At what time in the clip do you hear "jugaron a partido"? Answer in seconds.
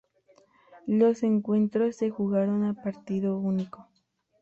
2.09-3.37